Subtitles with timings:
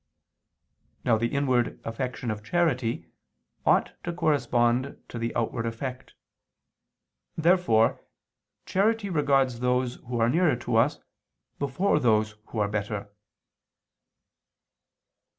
[1.05, 3.05] Now the inward affection of charity
[3.67, 6.15] ought to correspond to the outward effect.
[7.37, 8.01] Therefore
[8.65, 10.97] charity regards those who are nearer to us
[11.59, 13.11] before those who are better.